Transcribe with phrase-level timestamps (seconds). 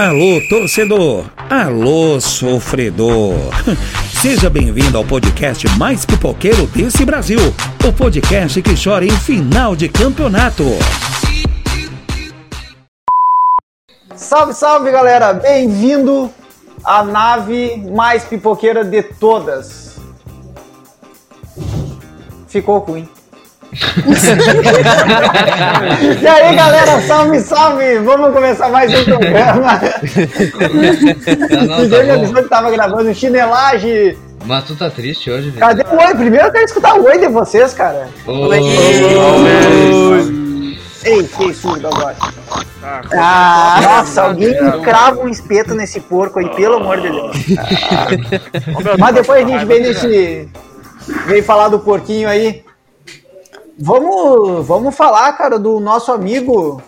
[0.00, 1.26] Alô, torcedor!
[1.50, 3.34] Alô, sofredor!
[4.18, 7.38] Seja bem-vindo ao podcast mais pipoqueiro desse Brasil.
[7.86, 10.64] O podcast que chora em final de campeonato.
[14.16, 15.34] Salve, salve, galera!
[15.34, 16.32] Bem-vindo
[16.82, 20.00] à nave mais pipoqueira de todas.
[22.48, 23.06] Ficou ruim.
[26.20, 28.00] e aí, galera, salve, salve!
[28.00, 29.80] Vamos começar mais um programa.
[31.78, 34.18] Ninguém me avisou que tava gravando chinelagem.
[34.44, 35.60] Mas tu tá triste hoje, velho?
[35.60, 36.14] Cadê o oi?
[36.16, 38.08] Primeiro eu quero escutar o oi de vocês, cara.
[38.26, 38.58] Oi!
[41.04, 42.16] Ei, que surdo agora.
[43.12, 44.52] Ah, nossa, alguém
[44.82, 47.36] crava um espeto nesse porco aí, pelo amor de Deus.
[48.98, 50.48] Mas depois a gente vem nesse.
[51.26, 52.64] Vem falar do porquinho aí.
[53.82, 56.82] Vamos, vamos falar, cara, do nosso amigo,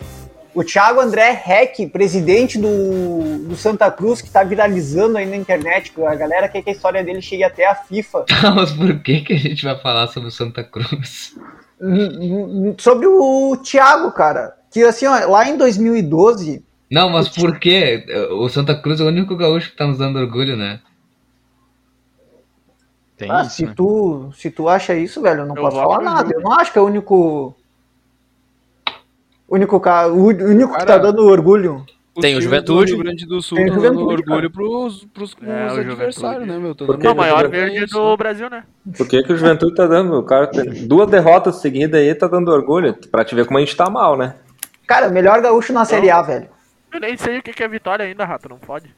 [0.55, 5.91] o Thiago André Heck, presidente do, do Santa Cruz, que tá viralizando aí na internet.
[6.07, 8.27] A galera quer que a história dele chegue até a FIFA.
[8.55, 11.35] Mas por que, que a gente vai falar sobre o Santa Cruz?
[12.79, 14.55] Sobre o Thiago, cara.
[14.71, 16.63] Que assim, ó, lá em 2012.
[16.91, 18.05] Não, mas por quê?
[18.33, 20.79] O Santa Cruz é o único gaúcho que tá nos dando orgulho, né?
[23.23, 23.73] Tem ah, isso, se, né?
[23.77, 26.35] tu, se tu acha isso, velho, eu não eu posso falar nada.
[26.35, 27.55] Eu não acho que é o único.
[29.49, 31.87] Único cara, o único cara, que tá dando orgulho.
[32.21, 32.95] Tem o Juventude.
[32.95, 36.75] O Rio Grande do Sul tá dando orgulho pros, pros, pros é, adversários, né, meu?
[36.75, 38.65] Porque o maior verde do Brasil, né?
[38.97, 40.19] Por que, que o Juventude tá dando?
[40.19, 42.93] O cara tem duas derrotas seguidas aí, tá dando orgulho.
[43.09, 44.35] Pra te ver como a gente tá mal, né?
[44.85, 46.49] Cara, melhor gaúcho na Série A, velho.
[46.93, 48.93] Eu nem sei o que é vitória ainda, Rato, não pode.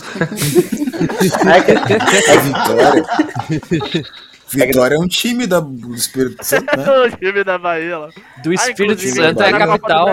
[1.46, 3.04] é Vitória.
[4.52, 6.84] Vitória é um time da, do Espírito Santo, né?
[7.06, 8.08] o time da Bahia lá.
[8.42, 10.06] Do Espírito ah, Santo é a capital.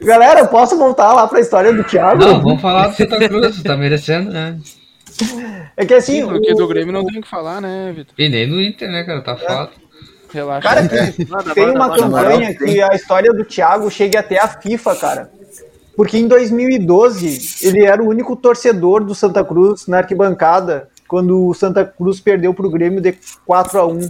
[0.00, 2.24] Galera, eu posso voltar lá pra história do Thiago?
[2.24, 4.58] Não, vamos falar do Santa Cruz, tá merecendo, né?
[5.76, 6.26] É que assim.
[6.26, 6.56] porque o...
[6.56, 8.14] do Grêmio não tem o que falar, né, Vitor?
[8.18, 9.20] E nem no Inter, né, cara?
[9.22, 9.36] Tá é.
[9.36, 9.70] foda.
[10.32, 10.68] Relaxa.
[10.68, 11.12] Cara, tem,
[11.54, 15.30] tem uma campanha que a história do Thiago chegue até a FIFA, cara.
[16.02, 21.54] Porque em 2012 ele era o único torcedor do Santa Cruz na arquibancada quando o
[21.54, 24.08] Santa Cruz perdeu para o Grêmio de 4 a 1.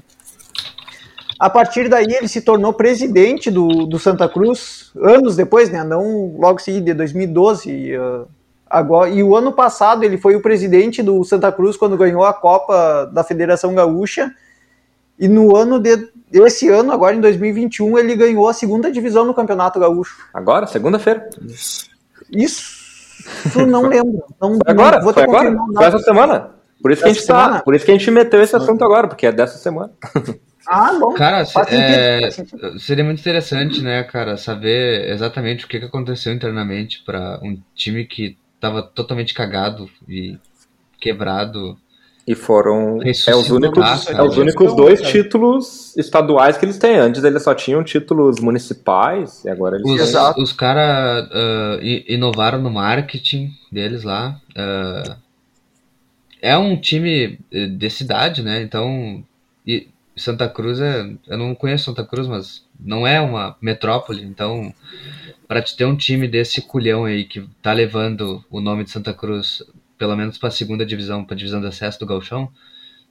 [1.38, 5.84] A partir daí ele se tornou presidente do, do Santa Cruz anos depois, né?
[5.84, 7.70] Não logo seguida, de 2012.
[7.70, 8.26] E, uh,
[8.70, 12.32] agora, e o ano passado ele foi o presidente do Santa Cruz quando ganhou a
[12.32, 14.32] Copa da Federação Gaúcha.
[15.19, 19.34] E no ano de esse ano, agora em 2021, ele ganhou a segunda divisão no
[19.34, 20.27] Campeonato Gaúcho.
[20.33, 20.67] Agora?
[20.67, 21.28] Segunda-feira?
[21.43, 21.91] Isso.
[22.31, 24.25] Isso não lembro.
[24.41, 24.97] Não, foi agora?
[24.97, 25.55] Não, vou foi agora?
[25.75, 26.51] Foi essa semana?
[26.81, 29.06] Por isso, que a gente tá, por isso que a gente meteu esse assunto agora,
[29.06, 29.93] porque é dessa semana.
[30.65, 31.12] Ah, bom.
[31.15, 32.31] Cara, é,
[32.78, 38.05] seria muito interessante, né, cara, saber exatamente o que, que aconteceu internamente para um time
[38.05, 40.39] que tava totalmente cagado e
[41.01, 41.77] quebrado
[42.32, 46.97] e foram é os únicos, é os únicos dois títulos estaduais que eles têm.
[46.97, 50.42] Antes eles só tinham títulos municipais e agora eles Os, têm.
[50.42, 54.41] os caras uh, inovaram no marketing deles lá.
[54.50, 55.15] Uh,
[56.41, 58.62] é um time eh, de cidade, né?
[58.62, 59.22] Então,
[59.65, 61.09] e Santa Cruz é.
[61.28, 64.25] Eu não conheço Santa Cruz, mas não é uma metrópole.
[64.25, 64.75] Então,
[65.47, 69.15] para te ter um time desse culhão aí que tá levando o nome de Santa
[69.15, 69.62] Cruz
[70.03, 72.51] pelo menos para a segunda divisão, para a divisão de acesso do Galchão,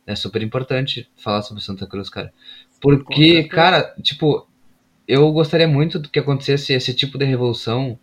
[0.06, 2.34] é super importante falar sobre Santa Cruz, cara.
[2.81, 4.46] Porque, cara, tipo,
[5.07, 7.97] eu gostaria muito do que acontecesse esse tipo de revolução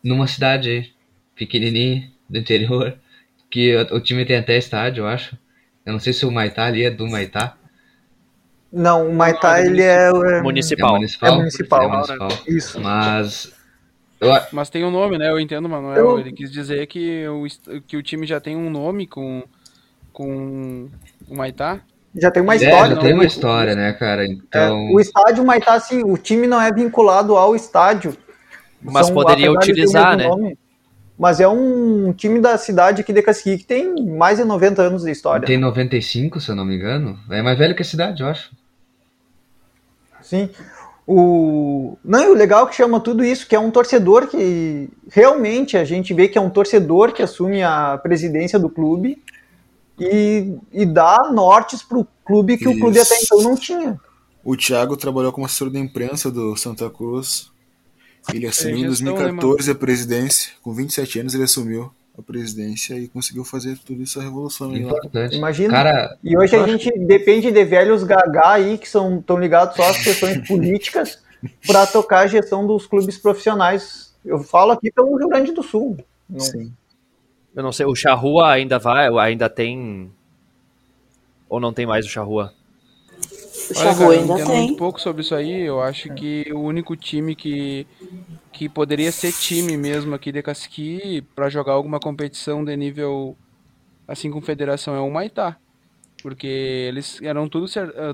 [0.00, 0.94] numa cidade
[1.34, 2.96] pequenininha do interior,
[3.50, 5.36] que o, time tem até estádio, eu acho.
[5.84, 7.56] Eu não sei se o Maitá ali é do Maitá.
[8.72, 10.90] Não, o Maitá ele é, municipal.
[10.90, 11.32] É municipal.
[11.32, 11.82] É municipal.
[11.82, 12.28] É municipal.
[12.46, 12.80] Isso.
[12.80, 13.52] Mas.
[14.52, 15.30] Mas tem um nome, né?
[15.30, 15.96] Eu entendo, Manuel.
[15.96, 16.18] Eu...
[16.18, 17.46] Ele quis dizer que o,
[17.86, 19.42] que o time já tem um nome com,
[20.12, 20.88] com
[21.28, 21.80] o Maitá.
[22.14, 22.92] Já tem uma história.
[22.92, 24.26] É, já tem uma história, né, cara?
[24.26, 24.88] Então...
[24.90, 28.16] É, o estádio Maitá, assim, o time não é vinculado ao estádio.
[28.82, 30.28] Mas São, poderia utilizar, né?
[30.28, 30.58] Nome,
[31.18, 35.04] mas é um time da cidade aqui de Casqui que tem mais de 90 anos
[35.04, 35.46] de história.
[35.46, 37.18] Tem 95, se eu não me engano.
[37.30, 38.50] É mais velho que a cidade, eu acho.
[40.20, 40.50] Sim.
[41.06, 41.98] O...
[42.04, 45.76] Não, e o legal é que chama tudo isso, que é um torcedor que realmente
[45.76, 49.22] a gente vê que é um torcedor que assume a presidência do clube
[49.98, 52.76] e, e dá nortes para o clube que isso.
[52.76, 54.00] o clube até então não tinha.
[54.44, 57.50] O Thiago trabalhou como assessor da imprensa do Santa Cruz.
[58.32, 60.52] Ele assumiu em 2014 né, a presidência.
[60.62, 64.74] Com 27 anos ele assumiu a presidência e conseguiu fazer tudo isso a revolução.
[64.76, 65.36] Importante.
[65.36, 65.72] Imagina.
[65.72, 69.88] Cara, e hoje a gente depende de velhos gagá aí que são tão ligados só
[69.88, 71.22] às questões políticas
[71.66, 75.96] para tocar a gestão dos clubes profissionais Eu falo aqui pelo Rio Grande do Sul.
[76.28, 76.40] Não...
[76.40, 76.72] Sim.
[77.54, 80.10] Eu não sei, o Charrua ainda vai, ainda tem.
[81.48, 82.54] Ou não tem mais o Charrua?
[83.70, 84.46] O Charrua ainda tem.
[84.46, 85.60] muito pouco sobre isso aí.
[85.60, 87.86] Eu acho que o único time que,
[88.52, 93.36] que poderia ser time mesmo aqui de Casqui para jogar alguma competição de nível
[94.06, 95.56] assim com federação é o Maitá.
[96.22, 97.66] Porque eles eram tudo,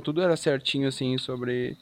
[0.02, 1.76] tudo era certinho assim sobre,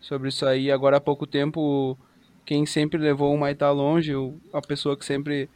[0.00, 0.70] sobre isso aí.
[0.70, 1.96] Agora há pouco tempo,
[2.44, 4.12] quem sempre levou o Maitá longe,
[4.52, 5.48] a pessoa que sempre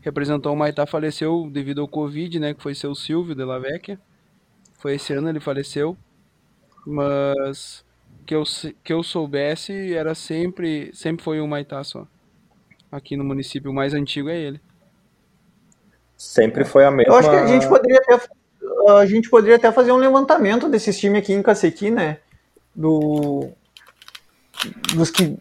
[0.00, 2.52] representou o Maitá faleceu devido ao Covid, né?
[2.52, 4.00] Que foi seu Silvio de La Vecchia.
[4.78, 5.96] Foi esse ano ele faleceu.
[6.84, 7.83] Mas
[8.24, 8.42] que eu,
[8.82, 12.06] que eu soubesse era sempre sempre foi o Maitá só.
[12.90, 14.60] Aqui no município o mais antigo é ele.
[16.16, 17.12] Sempre foi a mesma.
[17.12, 18.20] Eu acho que a gente poderia até
[18.88, 22.18] a gente poderia até fazer um levantamento desses times aqui em Cacequi, né?
[22.74, 23.50] Do
[24.94, 25.36] dos que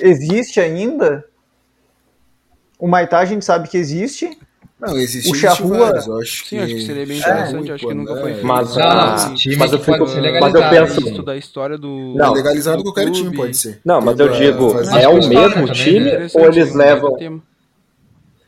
[0.00, 1.24] existe ainda
[2.78, 4.38] o Maitá a gente sabe que existe.
[4.78, 5.90] Não, existe o Charrua.
[6.20, 6.48] Acho que...
[6.50, 8.46] Sim, acho que seria bem interessante, é, acho que nunca foi feito.
[8.46, 10.04] Mas, ah, mas, eu fico,
[10.40, 11.22] mas eu penso.
[11.22, 12.14] da história do.
[12.14, 13.80] Não, legalizado qualquer time pode ser.
[13.82, 17.16] Não, mas eu digo, é o mesmo time ou eles levam.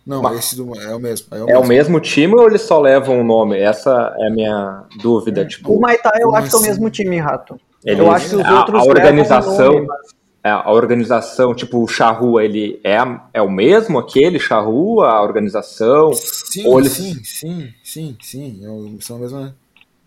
[0.07, 1.27] Não, mas, esse do, é o mesmo.
[1.31, 1.61] É, o, é mesmo.
[1.61, 3.59] o mesmo time ou eles só levam o nome?
[3.59, 5.47] Essa é a minha dúvida.
[5.47, 7.59] Tipo, o Maitá eu acho que é o mesmo time, Rato.
[7.85, 8.81] Eles, eu acho que os outros.
[8.81, 9.73] A organização.
[9.73, 10.18] Nome, mas...
[10.49, 12.97] É, a organização, tipo, o Charrua, ele é,
[13.35, 16.15] é o mesmo aquele Charrua, a organização?
[16.15, 16.89] Sim, ou ele...
[16.89, 19.57] sim, sim, sim, sim, é são a mesma...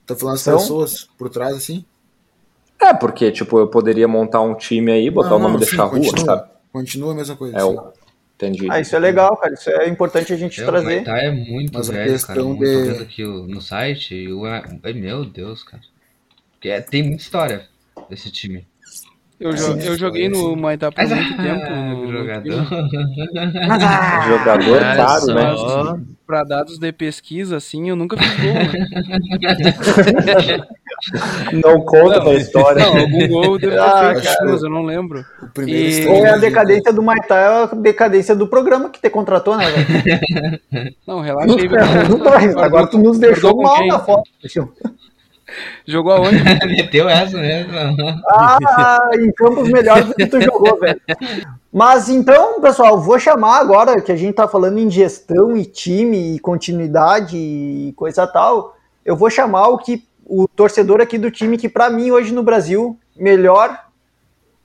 [0.04, 1.86] Tá falando as pessoas por trás, assim?
[2.82, 6.00] É, porque, tipo, eu poderia montar um time aí, botar não, o nome de Charrua,
[6.00, 6.50] continua, sabe?
[6.74, 7.58] Continua a mesma coisa.
[7.60, 7.94] É, o...
[8.36, 8.68] Entendi.
[8.72, 9.54] Ah, isso é legal, cara.
[9.54, 11.04] Isso é importante a gente eu, trazer.
[11.04, 12.40] Tá, é muito Mas velho, cara.
[12.40, 12.60] Eu de...
[12.60, 14.16] tô vendo aqui no site.
[14.16, 14.42] Eu,
[14.96, 15.84] meu Deus, cara.
[16.66, 17.68] É, tem muita história
[18.10, 18.66] esse time.
[19.42, 21.72] Eu, jo eu joguei no Maitá por muito tempo.
[21.72, 22.64] No, jogador.
[24.30, 26.06] jogador caro, né?
[26.28, 28.54] Pra dados de pesquisa, assim, eu nunca fiz gol.
[28.54, 28.72] Né?
[31.54, 32.86] Não conta não, da história.
[32.86, 35.26] Não, algum gol deve ter ah, eu não lembro.
[35.66, 36.06] E...
[36.06, 39.66] Ou é a decadência do Maitá, é a decadência do programa que te contratou, né,
[39.72, 40.96] velho?
[41.08, 41.68] Não, relaxa aí.
[42.54, 44.30] Não, agora tu nos deixou mal na foto.
[45.86, 46.38] Jogou aonde?
[46.68, 47.74] Meteu essa mesmo.
[48.28, 51.02] Ah, em campos melhores do que tu jogou, velho.
[51.72, 56.36] Mas então, pessoal, vou chamar agora que a gente tá falando em gestão e time
[56.36, 58.76] e continuidade e coisa tal.
[59.06, 62.44] Eu vou chamar o que o torcedor aqui do time que para mim hoje no
[62.44, 63.78] Brasil melhor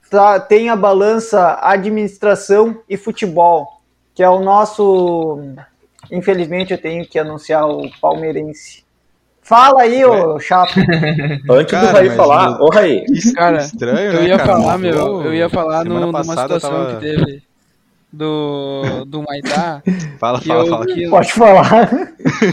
[0.08, 3.80] tá, tem a balança administração e futebol,
[4.14, 5.40] que é o nosso
[6.10, 8.85] infelizmente eu tenho que anunciar o palmeirense.
[9.46, 10.74] Fala aí, ô chato.
[11.48, 13.04] Antes cara, do Raí falar, ô Raí.
[13.32, 14.52] Cara, estranho, eu né, ia cara?
[14.52, 16.94] falar, meu, eu ia falar no, numa situação tava...
[16.94, 17.42] que teve
[18.12, 19.84] do, do Maitá.
[20.18, 20.86] fala, fala, eu, fala.
[20.86, 21.88] Que, Pode falar.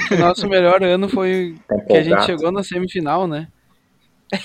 [0.07, 1.55] Que nosso melhor ano foi
[1.87, 3.47] que a gente chegou na semifinal, né?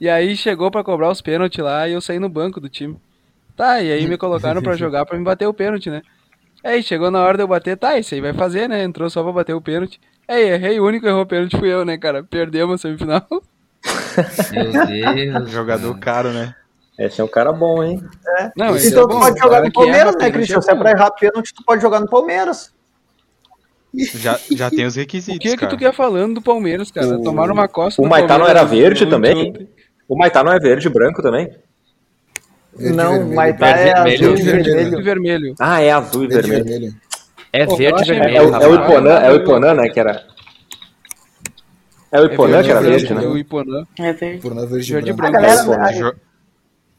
[0.00, 2.98] E aí chegou para cobrar os pênaltis lá e eu saí no banco do time.
[3.56, 6.02] Tá, e aí me colocaram para jogar para me bater o pênalti, né?
[6.62, 8.82] Aí chegou na hora de eu bater, tá, isso aí vai fazer, né?
[8.82, 9.98] Entrou só pra bater o pênalti.
[10.26, 12.24] É, errei, o único que errou pênalti fui eu, né, cara?
[12.24, 13.26] Perdemos a semifinal.
[13.30, 15.50] Meu Deus.
[15.50, 16.54] Jogador caro, né?
[16.98, 18.02] Esse é um cara bom, hein?
[18.38, 18.52] É.
[18.56, 20.60] Não, então é tu pode jogar no Palmeiras, né, Cristian?
[20.60, 22.72] Se é pra errar pênalti, tu pode jogar no Palmeiras.
[23.92, 25.36] Já, já tem os requisitos.
[25.36, 27.18] O que é que tu quer falando do Palmeiras, cara?
[27.18, 27.22] O...
[27.22, 28.00] Tomaram uma costa.
[28.00, 29.68] O Maitá não era verde também?
[30.08, 31.50] O Maitá não é verde e branco também?
[32.76, 35.02] Verde não, o Maitá é azul e vermelho.
[35.02, 35.54] vermelho.
[35.58, 36.64] Ah, é azul e vermelho.
[36.64, 36.94] vermelho.
[37.54, 38.36] É verde e vermelho.
[38.36, 40.26] É, o, é o Iponã, é o Iponã, né, que era...
[42.10, 43.24] É o Iponã é que era verde, né?
[43.24, 43.86] É o Iponã.
[43.96, 44.38] É verde.
[44.38, 45.38] Iponã verde, verde branco.
[45.40, 46.20] branco.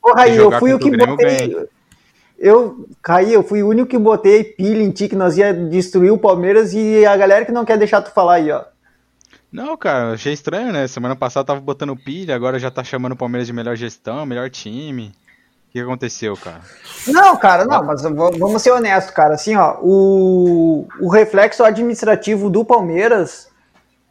[0.02, 1.68] Porra, aí, eu fui o que botei...
[2.40, 6.12] Eu caí, eu fui o único que botei pilha em ti que nós ia destruir
[6.12, 8.64] o Palmeiras e a galera que não quer deixar tu falar aí, ó.
[9.52, 10.88] Não, cara, achei estranho, né?
[10.88, 14.50] Semana passada tava botando pilha, agora já tá chamando o Palmeiras de melhor gestão, melhor
[14.50, 15.12] time
[15.76, 16.62] que aconteceu, cara?
[17.06, 19.34] Não, cara, não, mas vamos ser honestos, cara.
[19.34, 23.50] Assim, ó, o, o reflexo administrativo do Palmeiras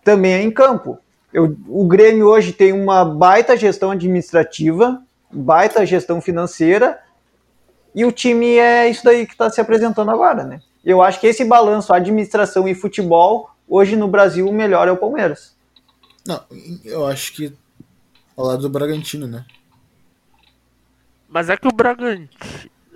[0.05, 0.99] também é em campo.
[1.33, 5.03] Eu, o Grêmio hoje tem uma baita gestão administrativa,
[5.33, 7.01] baita gestão financeira,
[7.95, 10.61] e o time é isso daí que está se apresentando agora, né?
[10.85, 14.99] Eu acho que esse balanço, administração e futebol, hoje no Brasil, o melhor é o
[14.99, 15.57] Palmeiras.
[16.27, 16.43] Não,
[16.85, 17.55] eu acho que
[18.37, 19.47] ao lado do Bragantino, né?
[21.35, 22.29] Mas é que o Bragantino.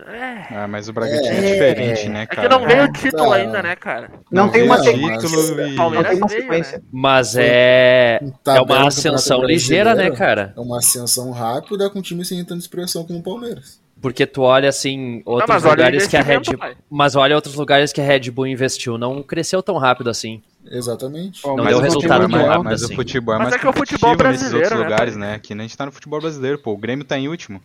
[0.07, 0.55] É.
[0.55, 2.47] Ah, mas o Bragantino é, é diferente, né, cara?
[2.47, 4.13] É que não veio o título ainda, né, cara?
[4.31, 5.67] Não, não tem uma sequência.
[5.67, 5.75] E...
[5.75, 6.79] Palmeiras tem uma sequência.
[6.79, 6.85] Né?
[6.93, 8.21] Mas é.
[8.45, 10.55] Tá é uma ascensão ligeira, né, cara?
[10.57, 13.81] É uma ascensão rápida com um time sem tanta expressão como o Palmeiras.
[14.01, 16.77] Porque tu olha assim, outros não, lugares que a Red Bull.
[16.89, 18.97] Mas olha outros lugares que a Red Bull investiu.
[18.97, 20.41] Não cresceu tão rápido assim.
[20.71, 21.45] Exatamente.
[21.45, 22.93] Não deu resultado tão rápido Mas assim.
[22.93, 25.35] o futebol é mais mas é que o futebol nesses outros né, lugares, né?
[25.35, 26.73] Aqui a gente tá no futebol brasileiro, pô.
[26.73, 27.61] O Grêmio tá em último.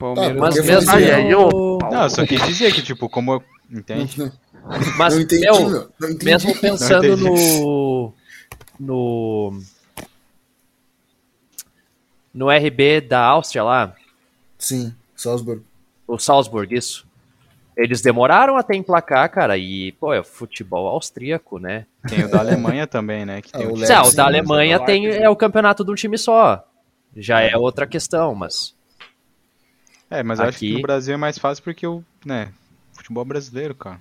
[0.00, 0.34] Palmeiras.
[0.34, 1.78] Tá, mas mesmo aí, aí eu...
[1.92, 3.42] Não, eu só quis dizer que, tipo, como.
[3.70, 4.32] Entende?
[4.96, 5.88] Mas, não entendi, meu, não.
[5.98, 6.24] Não entendi.
[6.24, 8.12] mesmo pensando no.
[8.78, 9.60] No.
[12.32, 13.94] No RB da Áustria lá.
[14.58, 14.94] Sim.
[15.16, 15.62] Salzburg.
[16.06, 17.06] O Salzburg, isso.
[17.76, 21.86] Eles demoraram até emplacar, cara, e, pô, é futebol austríaco, né?
[22.06, 23.40] Tem o da Alemanha também, né?
[23.40, 26.62] Que tem o, o, o da Alemanha tem, é o campeonato de um time só.
[27.16, 28.74] Já é outra questão, mas...
[30.10, 30.48] É, mas Aqui...
[30.48, 32.52] acho que no Brasil é mais fácil porque o, né,
[32.92, 34.00] futebol brasileiro, cara.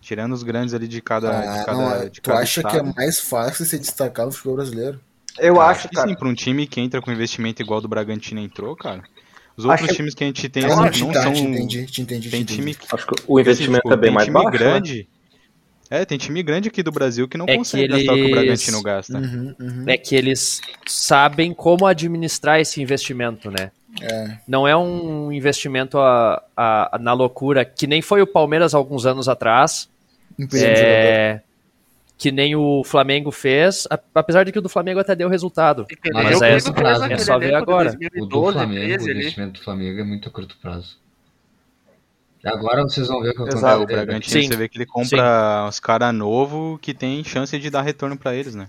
[0.00, 1.38] Tirando os grandes ali de cada.
[1.38, 2.72] Ah, de cada, não, de tu cada acha estado.
[2.72, 5.00] que é mais fácil se destacar no futebol brasileiro?
[5.38, 6.08] Eu acho, cara.
[6.08, 9.02] Sim, pra um time que entra com investimento igual do Bragantino entrou, cara.
[9.56, 11.32] Os outros times que a gente tem assim, não tá, são.
[11.32, 14.26] Te entendi, te entendi, tem te time Acho que o investimento tipo, é bem mais
[14.26, 14.50] time baixo.
[14.52, 14.58] Né?
[14.58, 15.08] Grande,
[15.90, 16.00] né?
[16.00, 18.24] É, tem time grande aqui do Brasil que não é consegue que gastar eles...
[18.24, 19.18] o que o Bragantino gasta.
[19.18, 19.84] Uhum, uhum.
[19.86, 23.72] É que eles sabem como administrar esse investimento, né?
[24.02, 24.38] É.
[24.46, 29.06] Não é um investimento a, a, a, na loucura, que nem foi o Palmeiras alguns
[29.06, 29.88] anos atrás.
[30.54, 31.40] É,
[32.16, 35.86] que nem o Flamengo fez, apesar de que o do Flamengo até deu resultado.
[36.12, 37.96] Mas é, é, é só ver agora.
[38.18, 40.96] o do Flamengo, o investimento do Flamengo é muito a curto prazo.
[42.44, 43.64] Agora vocês vão ver o que acontece.
[43.64, 45.68] É, o Bragantino, você vê que ele compra Sim.
[45.68, 48.68] os caras novos que tem chance de dar retorno para eles, né?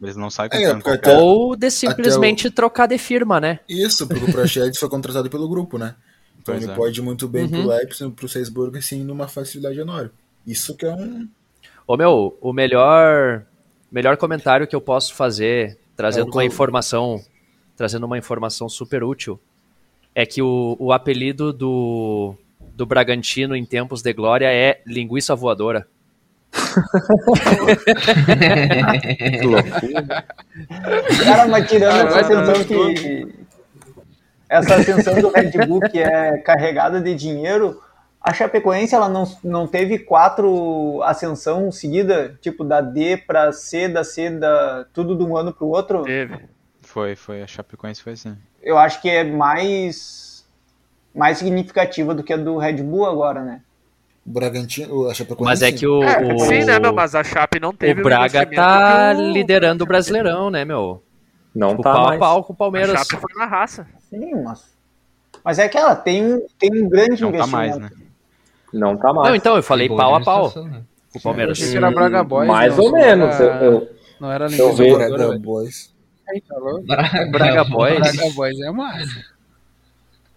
[0.00, 2.50] Eles não saem é, comprando é, Ou de simplesmente o...
[2.50, 3.60] trocar de firma, né?
[3.68, 5.96] Isso, porque o Praxedes foi contratado pelo grupo, né?
[6.40, 6.74] Então pois ele é.
[6.76, 7.50] pode ir muito bem uhum.
[7.50, 10.10] pro Leipzig, pro Salzburg, assim, numa facilidade enorme.
[10.46, 11.28] Isso que é um
[11.88, 13.46] Ô meu, o melhor,
[13.90, 17.18] melhor comentário que eu posso fazer, trazendo é uma informação,
[17.74, 19.40] trazendo uma informação super útil,
[20.14, 22.34] é que o, o apelido do,
[22.74, 25.88] do Bragantino em tempos de glória é linguiça voadora.
[29.38, 30.24] Que loucura.
[31.24, 33.34] Cara, mas tirando essa atenção que.
[34.48, 37.80] Essa atenção do Red Bull que é carregada de dinheiro,
[38.20, 44.02] a Chapecoense ela não, não teve quatro ascensão seguida, tipo da D para C, da
[44.02, 46.02] C, da tudo de um ano para o outro?
[46.02, 46.38] Teve.
[46.80, 47.42] Foi, foi.
[47.42, 48.36] A Chapecoense foi assim.
[48.62, 50.46] Eu acho que é mais
[51.14, 53.60] mais significativa do que a do Red Bull agora, né?
[54.28, 55.44] O Bragantino, a Chapecoense.
[55.44, 56.92] Mas é que o, é, o sim, né, meu?
[56.92, 58.00] Mas a Chape não teve.
[58.00, 59.32] O Braga tá o...
[59.32, 61.02] liderando o Brasileirão, né, meu?
[61.54, 62.16] Não tipo, tá pau mais.
[62.16, 62.94] a pau com o Palmeiras.
[62.94, 63.86] A Chape foi na raça.
[64.10, 64.76] Sim, mas
[65.44, 67.38] mas é que ela tem um, tem um grande não investimento.
[67.38, 67.90] Tá mais, né?
[68.72, 69.28] Não tá mais.
[69.28, 70.52] Não, então, eu falei pau a pau.
[70.64, 70.82] Né?
[71.14, 71.60] O Palmeiras.
[71.60, 72.48] Eu que era Braga Boys.
[72.48, 73.40] Mais não, ou menos.
[73.40, 73.64] Era...
[73.64, 73.88] Eu,
[74.20, 74.94] não era eu ver...
[74.94, 75.94] Braga Boys.
[76.84, 77.98] Braga, Braga Boys.
[77.98, 79.24] Braga Boys é massa.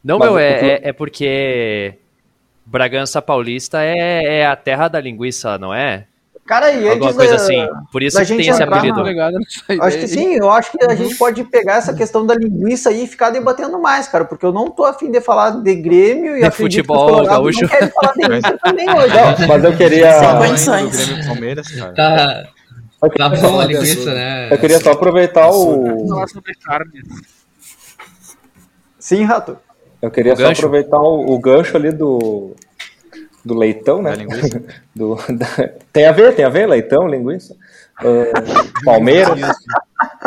[0.04, 2.00] Não, Mas meu, é, é, é, porque
[2.72, 6.06] Bragança Paulista é, é a terra da linguiça, não é?
[6.46, 7.68] Cara, e Alguma coisa assim.
[7.92, 9.04] Por isso que tem esse apelido.
[9.04, 9.86] Na...
[9.86, 13.04] Acho que sim, eu acho que a gente pode pegar essa questão da linguiça aí
[13.04, 16.42] e ficar debatendo mais, cara, porque eu não tô afim de falar de Grêmio e
[16.42, 17.62] de futebol gaúcho.
[17.62, 19.16] não quero falar de linguiça também hoje.
[19.16, 20.14] Não, mas eu queria.
[20.14, 21.08] Sem condições.
[21.08, 21.94] Grêmio Palmeiras, cara.
[21.94, 22.44] Tá.
[23.18, 24.54] Tá bom a linguiça, né?
[24.54, 26.16] Eu queria só aproveitar o.
[29.00, 29.58] Sim, Rato.
[30.02, 30.62] Eu queria o só gancho.
[30.62, 32.56] aproveitar o, o gancho ali do,
[33.46, 34.14] do leitão, né?
[34.94, 35.70] Do, da...
[35.94, 37.56] Tem a ver, tem a ver, leitão, linguiça.
[38.02, 39.40] Uh, Palmeiras.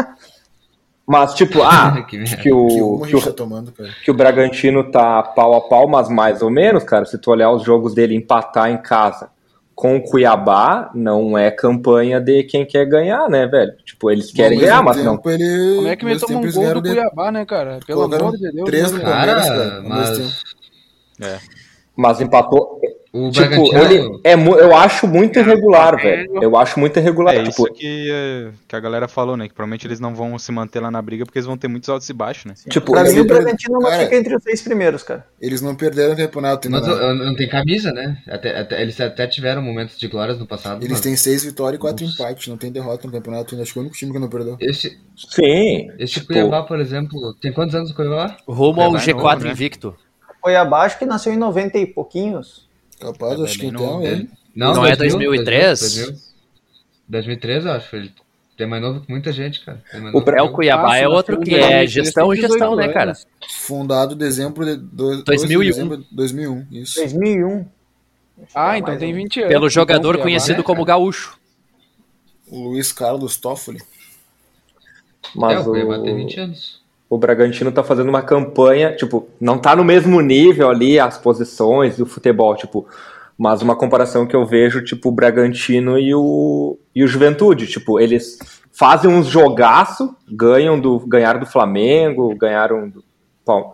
[1.06, 5.60] mas, tipo, ah, que, que o, que, o, tomando, que o Bragantino tá pau a
[5.68, 7.04] pau, mas mais ou menos, cara.
[7.04, 9.33] Se tu olhar os jogos dele empatar em casa
[9.74, 13.72] com o Cuiabá, não é campanha de quem quer ganhar, né, velho?
[13.84, 15.20] Tipo, eles querem ganhar, mas não.
[15.26, 17.80] Ele, Como é que me tomou um gol do Cuiabá, né, cara?
[17.86, 18.66] Pelo amor de Deus.
[18.66, 19.82] Três né, no Palmeiras, cara.
[19.82, 20.44] Mas...
[21.20, 21.38] É.
[21.96, 22.80] Mas empatou.
[23.14, 26.42] O tipo, ele é, eu acho muito irregular, velho.
[26.42, 27.36] Eu acho muito irregular.
[27.36, 27.48] É tipo...
[27.48, 29.46] isso que, é, que a galera falou, né?
[29.46, 31.88] Que provavelmente eles não vão se manter lá na briga porque eles vão ter muitos
[31.88, 32.54] altos e baixos, né?
[32.68, 35.24] Tipo, pra mim o Bragantino não fica entre os seis primeiros, cara.
[35.40, 36.68] Eles não perderam o campeonato.
[36.68, 38.20] Mas não, não tem camisa, né?
[38.26, 40.80] Até, até, eles até tiveram momentos de glórias no passado.
[40.80, 41.00] Eles mas...
[41.00, 42.20] têm seis vitórias e quatro Nossa.
[42.20, 42.48] empates.
[42.48, 43.54] Não tem derrota no campeonato.
[43.62, 44.56] Acho que é o único time que não perdeu.
[44.58, 44.98] Esse...
[45.16, 45.88] Sim.
[46.00, 46.26] Esse tipo...
[46.26, 48.36] Cuiabá, por exemplo, tem quantos anos o Cuiabá?
[48.48, 49.50] Rumo ao G4 novo, né?
[49.52, 49.94] invicto.
[50.40, 52.64] Cuiabá acho que nasceu em 90 e pouquinhos.
[53.04, 54.30] Capaz, acho que então ele.
[54.56, 55.80] Não, não 2000, é 2003?
[55.80, 56.20] 2000,
[57.06, 57.96] 2003, eu acho.
[57.96, 58.12] Ele
[58.58, 59.82] é mais novo que muita gente, cara.
[60.14, 63.12] O, é o Cuiabá é outro que é gestão e gestão, né, cara?
[63.46, 65.70] Fundado em dezembro de do, 2001.
[65.70, 67.00] Dezembro 2001, isso.
[67.00, 67.66] 2001.
[68.54, 69.52] Ah, então tem 20 anos.
[69.52, 71.38] Pelo jogador conhecido né, como Gaúcho.
[72.48, 73.82] O Luiz Carlos Toffoli.
[75.34, 76.83] Mas é, o Cuiabá tem 20 anos.
[77.08, 81.96] O Bragantino tá fazendo uma campanha, tipo, não tá no mesmo nível ali as posições
[81.96, 82.86] do futebol, tipo,
[83.36, 88.00] mas uma comparação que eu vejo, tipo, o Bragantino e o, e o Juventude, tipo,
[88.00, 88.38] eles
[88.72, 93.04] fazem uns jogaço, ganham do, ganharam do Flamengo, ganharam do,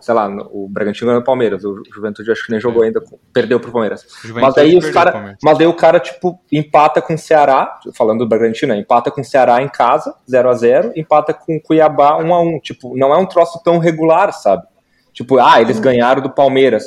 [0.00, 2.86] sei lá, o Bragantino ganhou do Palmeiras, o Juventude acho que nem jogou é.
[2.86, 4.04] ainda, perdeu pro Palmeiras.
[4.34, 8.28] Mas daí os cara, mas daí o cara tipo empata com o Ceará, falando do
[8.28, 12.16] Bragantino, né, empata com o Ceará em casa, 0 a 0, empata com o Cuiabá
[12.16, 14.64] 1 a 1, tipo, não é um troço tão regular, sabe?
[15.12, 16.84] Tipo, ah, eles ganharam do Palmeiras.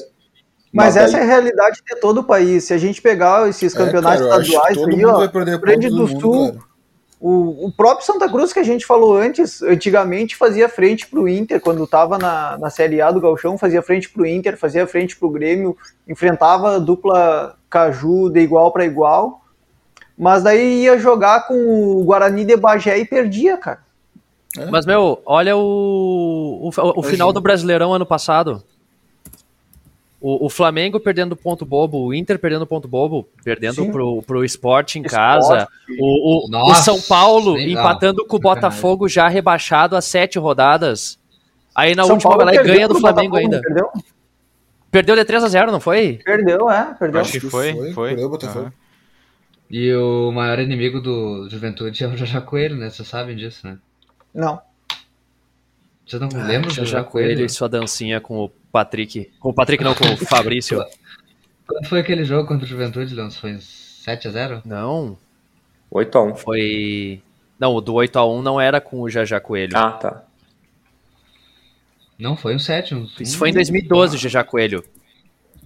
[0.73, 1.21] Mas, mas essa daí...
[1.21, 2.63] é a realidade de todo o país.
[2.63, 6.53] Se a gente pegar esses campeonatos é, cara, estaduais aí, ó, Grande do, do Sul,
[6.53, 6.72] cara.
[7.25, 11.29] O, o, próprio Santa Cruz, que a gente falou antes, antigamente fazia frente para o
[11.29, 14.85] Inter, quando estava na, na Série A do Galchão, fazia frente para o Inter, fazia
[14.85, 19.41] frente para o Grêmio, enfrentava a dupla Caju de igual para igual,
[20.17, 23.79] mas daí ia jogar com o Guarani de Bagé e perdia, cara.
[24.57, 24.65] É.
[24.65, 28.61] Mas, meu, olha o, o, o final do Brasileirão ano passado.
[30.25, 34.97] O, o, Flamengo perdendo ponto bobo, o Inter perdendo ponto bobo, perdendo pro, pro esporte
[34.97, 35.67] em casa.
[35.99, 41.19] O, o, Nossa, o São Paulo empatando com o Botafogo já rebaixado a sete rodadas.
[41.75, 43.59] Aí na São última vai lá e ganha do Flamengo ainda.
[43.59, 43.91] Perdeu?
[44.89, 46.21] Perdeu de 3 a 0 não foi?
[46.23, 46.95] Perdeu, é.
[46.97, 47.19] Perdeu.
[47.19, 47.91] Acho que foi, foi.
[47.91, 48.09] foi.
[48.11, 48.65] Perdeu, Botafogo.
[48.67, 48.71] Uhum.
[49.69, 52.89] E o maior inimigo do Juventude é o Jajá Coelho, né?
[52.89, 53.77] Vocês sabem disso, né?
[54.33, 54.61] Não.
[56.05, 57.29] Você não ah, lembra do Jajá Coelho?
[57.29, 59.31] Coelho e sua dancinha com o Patrick.
[59.39, 60.83] Com o Patrick não, com o Fabrício.
[61.65, 63.35] Quando foi aquele jogo contra o Juventude, Leandro?
[63.37, 64.61] Foi 7x0?
[64.65, 65.17] Não.
[65.91, 66.35] 8x1.
[66.35, 67.21] Foi.
[67.59, 69.77] Não, o do 8x1 não era com o Jajá Coelho.
[69.77, 70.23] Ah, tá.
[72.19, 72.95] Não, foi um 7.
[72.95, 73.07] Um...
[73.19, 74.83] Isso foi em 2012, o Jajá Coelho.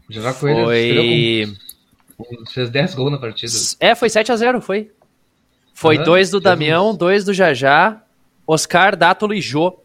[0.09, 1.57] O Jajá Coelho foi...
[2.15, 2.45] Com...
[2.51, 3.51] fez 10 gols na partida.
[3.79, 4.91] É, foi 7x0, foi.
[5.73, 8.01] Foi 2 uhum, do Damião, 2 do Jajá,
[8.45, 9.79] Oscar, Dátolo e Jô.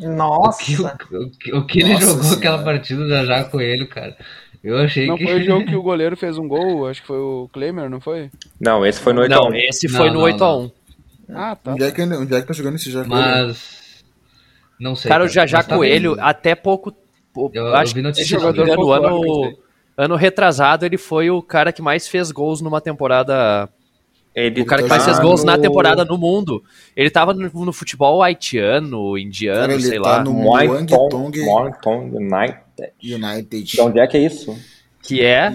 [0.00, 0.62] Nossa!
[0.62, 2.38] O que, o, que, o que ele Nossa jogou senhora.
[2.38, 4.16] aquela partida já já com ele, cara.
[4.62, 5.24] Eu achei não que.
[5.24, 7.88] Não foi o jogo que o goleiro fez um gol, acho que foi o Klemer,
[7.88, 8.30] não foi?
[8.60, 9.28] Não, esse foi no 8x1.
[9.28, 10.72] Não, esse foi não, no 8x1.
[11.32, 11.72] Ah, tá.
[11.72, 14.04] Onde é que, onde é que tá jogando esse Jajá Mas.
[14.78, 15.08] Não sei.
[15.08, 16.24] Cara, o Jajá tá Coelho, bem.
[16.24, 16.94] até pouco.
[17.52, 19.56] Eu, acho eu que jogador no ano,
[19.96, 23.68] ano retrasado, ele foi o cara que mais fez gols numa temporada
[24.34, 25.46] ele o cara que mais fez gols no...
[25.46, 26.62] na temporada no mundo.
[26.96, 30.24] Ele tava no, no futebol haitiano, indiano, cara, sei tá lá.
[30.24, 32.92] no Muangtong United.
[33.02, 33.64] United.
[33.64, 34.56] De onde é que é isso?
[35.02, 35.52] Que é?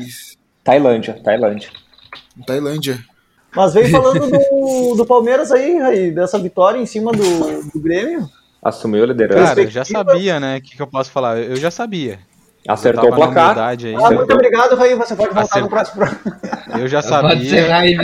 [0.64, 1.70] Tailândia, Tailândia.
[2.46, 3.00] Tailândia.
[3.56, 8.30] Mas veio falando do, do Palmeiras aí, aí, dessa vitória em cima do, do Grêmio.
[8.62, 9.44] Assumiu a liderança.
[9.44, 10.58] Cara, eu já sabia, né?
[10.58, 11.38] O que, que eu posso falar?
[11.38, 12.20] Eu já sabia.
[12.68, 13.58] Acertou o placar.
[13.58, 14.96] Aí, ah, muito obrigado, Raí.
[14.96, 16.04] Você pode voltar no próximo
[16.80, 17.76] Eu já sabia.
[17.76, 17.96] Aí,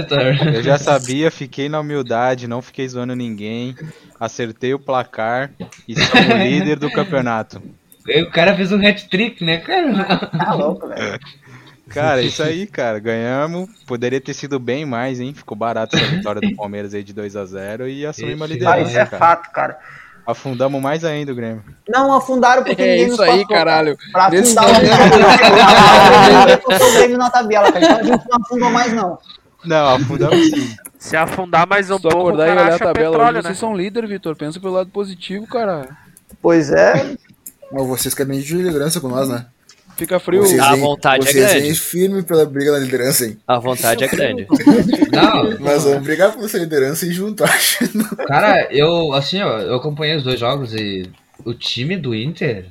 [0.54, 3.76] eu já sabia, fiquei na humildade, não fiquei zoando ninguém.
[4.20, 5.52] Acertei o placar
[5.88, 7.62] e sou o líder do campeonato.
[8.28, 10.28] O cara fez um hat-trick, né, cara?
[10.28, 11.20] Tá louco, velho.
[11.90, 13.00] Cara, isso aí, cara.
[13.00, 13.70] Ganhamos.
[13.86, 15.34] Poderia ter sido bem mais, hein?
[15.34, 18.76] Ficou barato essa vitória do Palmeiras aí de 2 a 0 e assumimos a liderança.
[18.76, 19.18] Ah, isso é cara.
[19.18, 19.78] fato, cara.
[20.32, 21.64] Afundamos mais ainda o Grêmio.
[21.88, 23.98] Não, afundaram porque é ninguém isso nos aí, caralho.
[24.12, 24.70] Pra afundar
[26.90, 27.86] o Grêmio na tabela, cara.
[27.86, 29.18] Então a gente não afundou mais, não.
[29.64, 30.76] Não, afundamos sim.
[30.98, 33.12] Se afundar mais um Só pouco, acordar e olhar a tabela.
[33.12, 33.42] Petróleo, né?
[33.42, 34.36] Vocês são líder, Vitor.
[34.36, 35.90] Pensa pelo lado positivo, cara.
[36.42, 37.16] Pois é.
[37.72, 39.46] Mas vocês querem de liderança com nós, né?
[40.02, 40.42] Fica frio.
[40.42, 41.60] Vocês a vontade é grande.
[41.62, 43.38] Vocês firme pela briga na liderança, hein?
[43.48, 44.48] A vontade é grande.
[45.14, 47.56] Não, Nós vamos brigar por essa liderança e juntar.
[48.26, 51.08] Cara, eu, assim, ó, eu acompanhei os dois jogos e
[51.46, 52.66] o time do Inter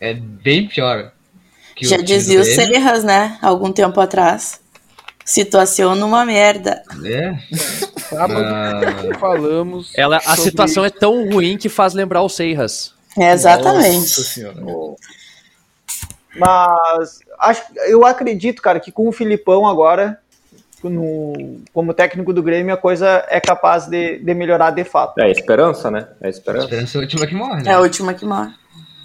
[0.00, 1.12] é bem pior.
[1.76, 3.36] Que Já o dizia o Serras, né?
[3.42, 4.62] Algum tempo atrás.
[5.26, 6.82] Situação numa merda.
[7.04, 7.34] É.
[7.98, 8.96] Sábado ah.
[9.20, 9.92] falamos.
[9.94, 10.40] Ela, a sobre...
[10.40, 12.94] situação é tão ruim que faz lembrar o Serras.
[13.18, 13.98] É exatamente.
[13.98, 14.96] Nossa
[16.36, 20.18] mas acho, eu acredito, cara, que com o Filipão agora,
[20.82, 25.18] no, como técnico do Grêmio, a coisa é capaz de, de melhorar de fato.
[25.18, 26.08] É a esperança, né?
[26.20, 26.66] É a esperança.
[26.66, 27.62] A esperança é a última que morre.
[27.62, 27.70] Né?
[27.70, 28.52] É a última que morre.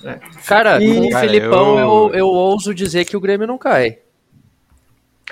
[0.05, 0.19] É.
[0.45, 0.95] Cara, e...
[0.95, 1.87] com o Filipão eu...
[1.87, 2.11] eu...
[2.13, 3.99] Eu, ouso dizer que o Grêmio não cai.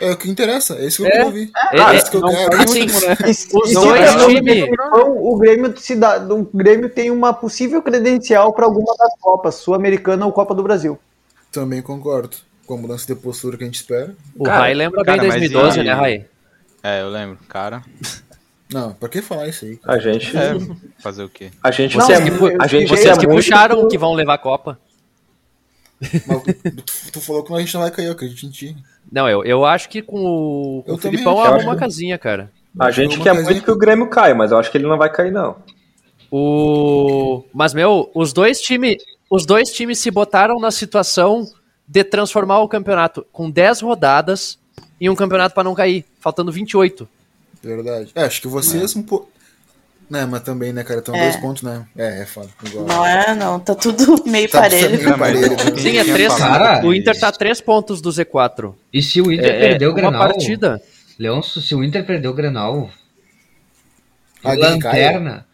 [0.02, 1.52] É o que interessa, é isso que eu é, ouvir.
[1.72, 2.62] É, é, isso que eu quero.
[2.64, 3.16] Assim, né?
[3.54, 4.70] Os dois times.
[4.92, 10.26] O Grêmio, se dá, o Grêmio tem uma possível credencial para alguma das Copas, Sul-Americana
[10.26, 11.00] ou Copa do Brasil.
[11.54, 12.36] Também concordo.
[12.66, 14.16] Com a mudança de postura que a gente espera.
[14.36, 15.84] O cara, Rai lembra cara, bem 2012, e...
[15.84, 16.26] né, Rai?
[16.82, 17.84] É, eu lembro, cara.
[18.72, 19.80] Não, pra que falar isso aí?
[19.86, 20.36] A gente.
[20.36, 20.54] É,
[20.98, 21.52] fazer o quê?
[21.62, 21.96] A gente.
[21.96, 23.38] Vocês é, que, a gente vocês é que muito...
[23.38, 24.80] puxaram que vão levar a Copa.
[26.02, 26.44] Mas,
[26.86, 28.76] tu, tu, falou que a gente não vai cair, eu acredito em ti.
[29.12, 32.52] Não, eu, eu acho que com o, com o Filipão é uma casinha, cara.
[32.80, 35.10] A gente quer muito que o Grêmio caia, mas eu acho que ele não vai
[35.12, 35.58] cair, não.
[36.32, 37.44] O...
[37.54, 38.98] Mas, meu, os dois times
[39.36, 41.52] os dois times se botaram na situação
[41.88, 44.60] de transformar o campeonato com 10 rodadas
[45.02, 47.10] em um campeonato para não cair, faltando 28.
[47.64, 48.12] Verdade.
[48.14, 49.00] É, acho que vocês é.
[49.00, 49.32] um pouco.
[50.08, 51.00] Né, mas também, né, cara?
[51.00, 51.24] Estão é.
[51.24, 51.84] dois pontos, né?
[51.98, 52.50] É, é foda.
[52.64, 52.86] Igual.
[52.86, 53.60] Não é, não.
[53.60, 55.04] Tá tudo meio tá parelho.
[55.04, 55.80] Meio parelho?
[55.80, 56.36] Sim, é três.
[56.36, 58.76] Cara, o Inter tá três pontos do Z4.
[58.94, 60.28] E se o Inter é, perdeu o Grenal?
[60.28, 60.80] partida.
[61.18, 62.88] Leonço, se o Inter perdeu o Grenal.
[64.44, 65.48] A lanterna.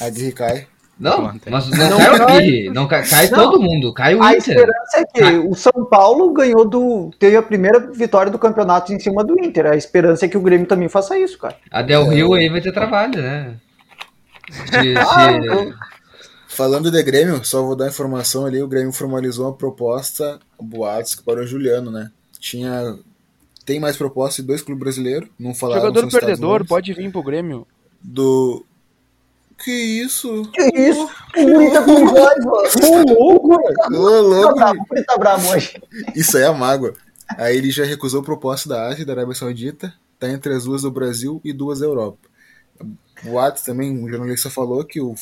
[0.00, 0.66] A de cai.
[0.98, 2.70] Não, mas não, não cai aqui.
[2.70, 3.38] Não cai, cai não.
[3.38, 3.92] todo mundo.
[3.92, 4.34] Cai o a Inter.
[4.34, 5.38] A esperança é que cai.
[5.38, 7.10] o São Paulo ganhou do.
[7.18, 9.66] Teve a primeira vitória do campeonato em cima do Inter.
[9.66, 11.56] A esperança é que o Grêmio também faça isso, cara.
[11.70, 13.56] A Del Rio aí vai ter trabalho, né?
[14.50, 15.74] Se, ah,
[16.48, 21.42] Falando de Grêmio, só vou dar informação ali, o Grêmio formalizou uma proposta, boatos, para
[21.42, 22.10] o Juliano, né?
[22.40, 22.96] Tinha.
[23.66, 25.28] Tem mais proposta de dois clubes brasileiros.
[25.38, 27.66] Não falaram Jogador perdedor pode vir pro Grêmio.
[28.00, 28.64] Do
[29.58, 30.42] que isso?
[30.52, 31.10] Que isso?
[31.36, 32.50] O guri tá com raiva.
[32.82, 33.54] Ô, louco.
[33.94, 34.58] Ô, louco.
[35.06, 35.80] Tá bravo hoje.
[36.14, 36.94] Isso aí é mágoa.
[37.36, 39.92] Aí ele já recusou proposta da Ásia e da Arábia Saudita.
[40.18, 42.18] Tá entre as duas do Brasil e duas da Europa.
[43.24, 45.14] O Atos também, um jornalista falou que o,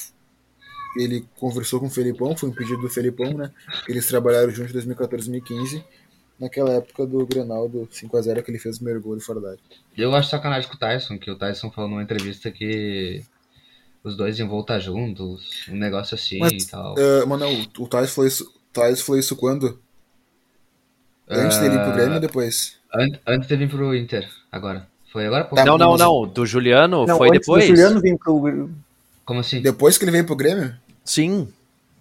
[0.97, 3.51] ele conversou com o Felipão, foi um pedido do Felipão, né?
[3.89, 5.85] Eles trabalharam juntos em 2014 2015
[6.39, 9.61] naquela época do Grenal do 5x0 que ele fez o primeiro gol fora da área.
[9.97, 13.25] Eu acho sacanagem com o Tyson, que o Tyson falou numa entrevista que
[14.05, 16.95] os dois iam voltar juntos, um negócio assim Mas, e tal.
[16.95, 19.81] Uh, mano, o, o Thais falou isso, Thais falou isso quando?
[21.27, 22.77] Antes uh, dele ir pro Grêmio ou depois?
[22.95, 24.87] An antes dele vir pro Inter, agora.
[25.11, 25.45] Foi agora?
[25.45, 26.27] Tá, não, não, não.
[26.27, 27.65] Do Juliano não, foi depois.
[27.65, 28.71] Do Juliano vir pro
[29.25, 29.63] Como assim?
[29.63, 30.77] Depois que ele veio pro Grêmio?
[31.03, 31.49] Sim.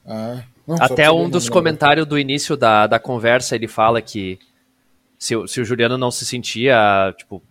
[0.05, 0.43] Ah.
[0.67, 4.39] Não, Até um dos comentários do início da, da conversa ele fala que
[5.17, 7.41] se, se o Juliano não se sentia, tipo,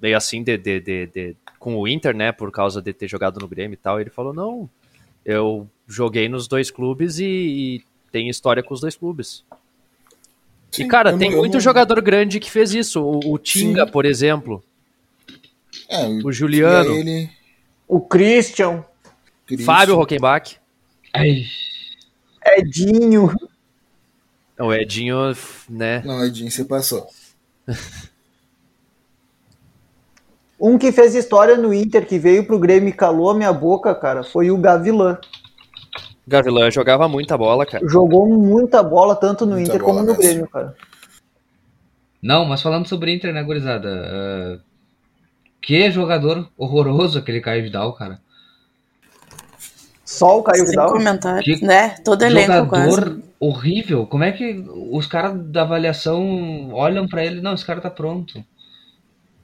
[0.00, 3.40] meio assim de, de, de, de com o Inter, né, por causa de ter jogado
[3.40, 4.68] no Grêmio e tal, ele falou: não,
[5.24, 9.44] eu joguei nos dois clubes e, e tem história com os dois clubes.
[10.70, 11.60] Sim, e, cara, tem muito não...
[11.60, 13.02] jogador grande que fez isso.
[13.02, 13.92] O, o Tinga, Sim.
[13.92, 14.62] por exemplo.
[15.88, 16.94] É, o Juliano.
[16.94, 17.30] Ele...
[17.86, 18.84] O Christian.
[19.46, 19.64] Christian.
[19.64, 20.58] Fábio Rockenbach.
[21.12, 21.46] Ai.
[22.56, 23.34] Edinho.
[24.58, 25.16] O Edinho,
[25.68, 26.02] né?
[26.04, 27.06] Não, Edinho, você passou.
[30.60, 33.94] Um que fez história no Inter, que veio pro Grêmio e calou a minha boca,
[33.94, 35.18] cara, foi o Gavilan.
[36.26, 37.86] Gavilan jogava muita bola, cara.
[37.88, 40.74] Jogou muita bola, tanto no muita Inter como no Grêmio, cara.
[42.20, 43.88] Não, mas falando sobre Inter, né, gurizada?
[43.88, 44.60] Uh,
[45.62, 48.20] que jogador horroroso aquele Caio Vidal, cara.
[50.04, 50.90] Só o Caio Sem Vidal?
[50.90, 51.90] comentário, que né?
[52.04, 53.22] Todo elenco jogador quase.
[53.38, 54.06] horrível.
[54.06, 57.40] Como é que os caras da avaliação olham para ele?
[57.40, 58.42] Não, esse cara tá pronto.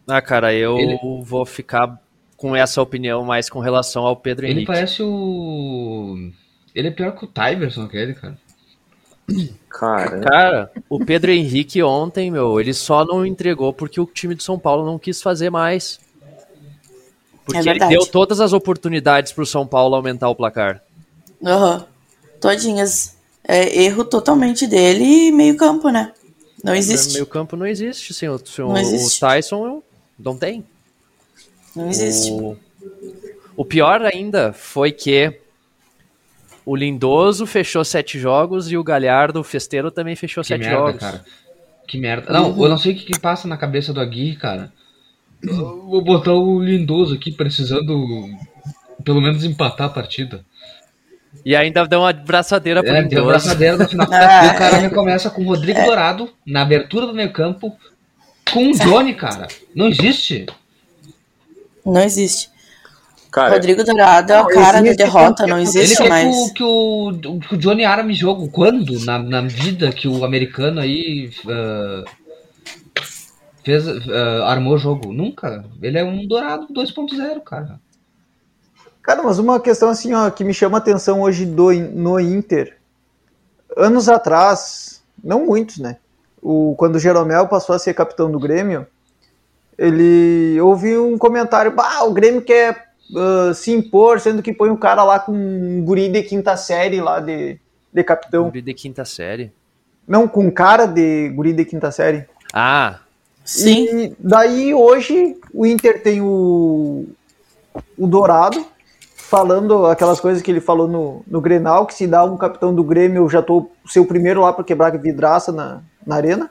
[0.06, 0.98] Ah, cara, eu ele...
[1.22, 1.98] vou ficar
[2.36, 4.60] com essa opinião mais com relação ao Pedro Henrique.
[4.60, 6.30] Ele parece o.
[6.74, 8.36] Ele é pior que o Tyverson, aquele, cara.
[9.68, 10.20] Cara.
[10.20, 14.58] cara, o Pedro Henrique ontem, meu, ele só não entregou porque o time de São
[14.58, 15.98] Paulo não quis fazer mais.
[17.44, 20.82] Porque é ele deu todas as oportunidades pro São Paulo aumentar o placar.
[21.44, 21.76] Aham.
[21.78, 21.84] Uhum.
[22.40, 23.16] Todinhas.
[23.46, 26.12] É erro totalmente dele e meio campo, né?
[26.62, 27.14] Não existe.
[27.14, 28.26] Meio campo não existe, sim.
[28.28, 29.16] O, o, existe.
[29.16, 29.82] o Tyson
[30.18, 30.64] não tem.
[31.74, 32.30] Não existe.
[32.30, 32.56] O,
[33.56, 35.40] o pior ainda foi que
[36.64, 40.76] o Lindoso fechou sete jogos e o Galhardo, o Festeiro, também fechou que sete merda,
[40.76, 41.00] jogos.
[41.00, 41.24] Cara.
[41.86, 42.32] Que merda.
[42.32, 44.72] Não, eu não sei o que, que passa na cabeça do Aguirre, cara.
[45.42, 48.30] Eu vou botar o Lindoso aqui precisando
[49.04, 50.44] pelo menos empatar a partida.
[51.44, 53.14] E ainda deu uma braçadeira pro é, Lindoso.
[53.14, 54.08] Deu uma braçadeira no final.
[54.10, 55.82] ah, e o cara começa com o Rodrigo.
[55.82, 57.76] Dourado na abertura do meio campo
[58.52, 59.48] com o Johnny, cara.
[59.74, 60.46] Não existe.
[61.84, 62.50] Não existe.
[63.30, 66.36] Cara, Rodrigo Dourado é o cara da derrota, não existe ele mais.
[66.36, 68.48] Ele que o, que o Johnny arme jogo.
[68.48, 69.04] Quando?
[69.04, 72.08] Na, na vida que o americano aí uh,
[73.64, 75.12] fez, uh, armou jogo?
[75.12, 75.64] Nunca.
[75.82, 77.80] Ele é um Dourado 2.0, cara.
[79.02, 82.78] Cara, mas uma questão assim, ó, que me chama a atenção hoje do, no Inter.
[83.76, 85.96] Anos atrás, não muitos, né?
[86.44, 88.86] O, quando o Jeromel passou a ser capitão do Grêmio,
[89.78, 94.76] ele ouviu um comentário, bah, o Grêmio quer uh, se impor, sendo que põe um
[94.76, 97.58] cara lá com um guri de quinta série lá de,
[97.90, 98.44] de capitão.
[98.44, 99.50] Guri de quinta série?
[100.06, 102.26] Não, com cara de guri de quinta série.
[102.52, 103.00] Ah,
[103.42, 103.86] sim.
[103.86, 107.06] E daí hoje o Inter tem o,
[107.96, 108.64] o Dourado,
[109.34, 112.84] falando aquelas coisas que ele falou no, no Grenal, que se dá um capitão do
[112.84, 116.50] Grêmio, eu já tô ser o primeiro lá para quebrar vidraça na, na arena.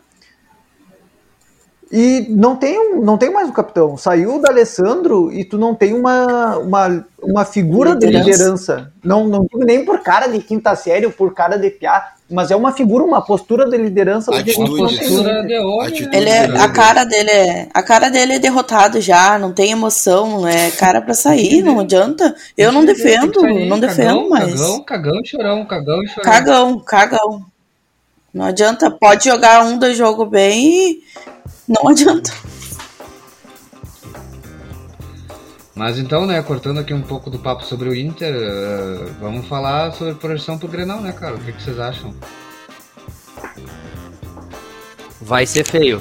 [1.89, 3.95] E não tem, um, não tem mais um capitão.
[3.95, 8.91] Saiu o Alessandro e tu não tem uma, uma uma figura de liderança.
[9.03, 12.51] Não, não digo nem por cara de quinta série ou por cara de piá, mas
[12.51, 14.35] é uma figura, uma postura de liderança.
[14.35, 16.09] Atitude, uma postura de homem.
[16.11, 20.47] Ele é, a cara dele é, a cara dele é derrotado já, não tem emoção,
[20.47, 22.35] é cara para sair, não adianta.
[22.57, 24.59] Eu não defendo, não defendo mais.
[24.59, 26.23] Cagão, cagão, chorão, cagão, chorão.
[26.23, 27.45] Cagão, cagão.
[28.33, 31.03] Não adianta, pode jogar um, dois jogos bem e
[31.67, 32.31] não adianta.
[35.75, 39.91] Mas então, né, cortando aqui um pouco do papo sobre o Inter, uh, vamos falar
[39.91, 41.36] sobre projeção pro Grenal, né, cara?
[41.36, 42.13] O que, que vocês acham?
[45.19, 45.99] Vai ser feio.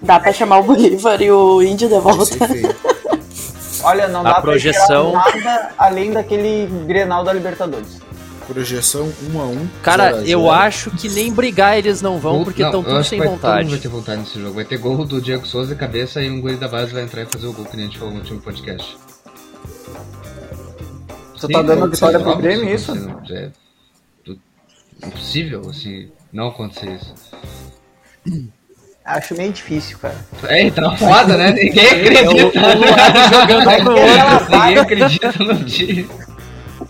[0.00, 2.34] Dá pra chamar o Bolívar e o Índio de volta.
[3.84, 5.12] Olha, não a dá projeção...
[5.12, 8.00] pra nada além daquele Grenal da Libertadores.
[8.46, 10.50] Projeção 1 a 1 Cara, zero eu zero.
[10.50, 13.62] acho que nem brigar eles não vão, porque estão todos sem vontade.
[13.62, 14.54] Todo vai ter vontade nesse jogo.
[14.54, 17.22] Vai ter gol do Diego Souza de cabeça e um gol da base vai entrar
[17.22, 18.96] e fazer o gol que a gente falou no último podcast.
[21.34, 22.92] Você tá dando vitória pro Grêmio, isso?
[23.30, 23.50] É
[25.06, 27.14] impossível, assim, não acontecer isso.
[29.04, 30.16] Acho meio difícil, cara.
[30.44, 31.50] É, tá foda, né?
[31.50, 32.30] Ninguém acredita.
[32.30, 32.52] o,
[33.28, 36.08] jogando no outro, ninguém acredita no time.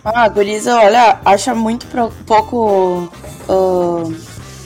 [0.05, 1.87] Ah, Guriza, olha, acha muito
[2.27, 3.11] pouco
[3.49, 4.15] uh,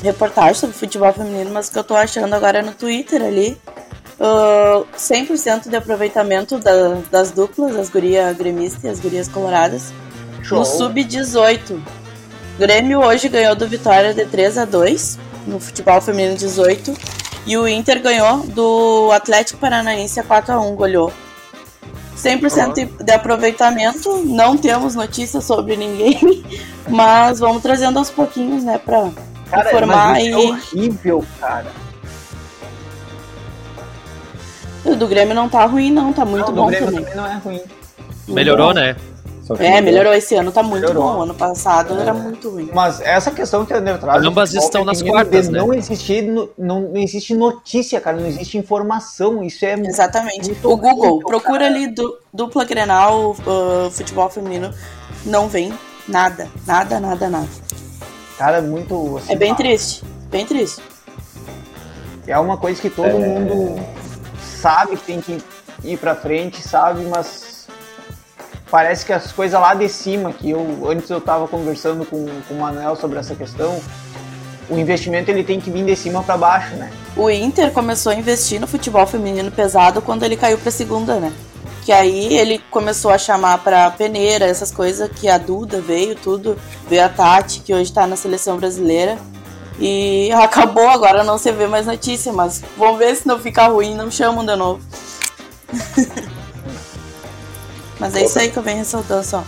[0.03, 3.57] reportagem sobre futebol feminino, mas o que eu tô achando agora no Twitter ali,
[4.21, 9.93] uh, 100% de aproveitamento da, das duplas, as gurias gremistas e as gurias coloradas,
[10.43, 10.59] Show.
[10.59, 11.81] no sub-18.
[12.59, 16.95] Grêmio hoje ganhou do Vitória de 3 a 2 no futebol feminino 18
[17.47, 21.13] e o Inter ganhou do Atlético Paranaense a 4 a 1 goleou.
[22.17, 26.43] 100% de aproveitamento, não temos notícias sobre ninguém,
[26.89, 29.11] mas vamos trazendo aos pouquinhos, né, pra
[29.51, 30.33] cara, informar e.
[30.33, 31.67] É horrível, cara.
[34.85, 37.03] O do Grêmio não tá ruim, não, tá muito não, bom também.
[37.03, 37.17] também.
[37.17, 37.61] não é ruim.
[38.29, 38.97] Melhorou, né?
[39.61, 41.15] É, melhorou esse ano, tá muito melhorou.
[41.15, 41.23] bom.
[41.23, 42.03] Ano passado é.
[42.03, 42.69] era muito ruim.
[42.75, 44.25] Mas essa questão que a André traz.
[44.25, 45.61] Ambas estão nas quartas, né?
[45.61, 49.45] Não existe, não, não existe notícia, cara, não existe informação.
[49.45, 49.75] Isso é.
[49.75, 50.51] Exatamente.
[50.65, 51.67] O Google, procura cara.
[51.67, 54.75] ali du, dupla Grenal, uh, futebol feminino.
[55.25, 55.73] Não vem
[56.09, 57.49] nada, nada, nada, nada.
[58.37, 59.19] Cara, muito.
[59.19, 60.83] Assim, é bem triste, bem triste.
[62.27, 63.13] É uma coisa que todo é...
[63.13, 63.81] mundo
[64.67, 65.39] sabe que tem que
[65.85, 67.69] ir pra frente, sabe, mas
[68.69, 72.55] parece que as coisas lá de cima, que eu antes eu estava conversando com, com
[72.55, 73.81] o Manuel sobre essa questão,
[74.69, 76.91] o investimento ele tem que vir de cima para baixo, né?
[77.17, 81.33] O Inter começou a investir no futebol feminino pesado quando ele caiu para segunda, né?
[81.85, 86.59] Que aí ele começou a chamar para peneira, essas coisas que a Duda veio, tudo,
[86.89, 89.17] veio a Tati, que hoje está na seleção brasileira.
[89.79, 93.95] E acabou, agora não se vê mais notícia, mas vamos ver se não fica ruim,
[93.95, 94.81] não chamam de novo.
[97.99, 99.43] Mas é isso aí que eu venho ressaltando só.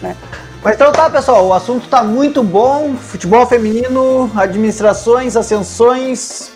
[0.00, 0.16] Né?
[0.62, 2.94] Mas então tá, pessoal, o assunto tá muito bom.
[2.94, 6.52] Futebol feminino, administrações, ascensões,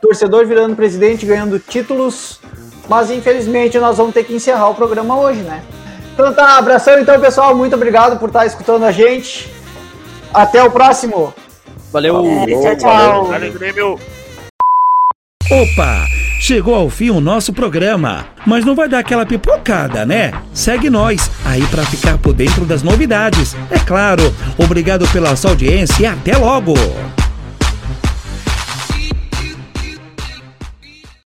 [0.00, 2.40] torcedor virando presidente, ganhando títulos.
[2.88, 5.62] Mas infelizmente nós vamos ter que encerrar o programa hoje, né?
[6.14, 7.54] Então tá, abração então, pessoal.
[7.54, 9.52] Muito obrigado por estar escutando a gente.
[10.32, 11.34] Até o próximo.
[11.92, 12.24] Valeu.
[12.26, 13.26] É, tchau, tchau.
[13.26, 14.00] Valeu, Grêmio.
[15.50, 16.06] Opa!
[16.40, 20.32] Chegou ao fim o nosso programa, mas não vai dar aquela pipocada, né?
[20.52, 23.56] Segue nós aí para ficar por dentro das novidades.
[23.70, 24.22] É claro.
[24.58, 26.74] Obrigado pela sua audiência e até logo.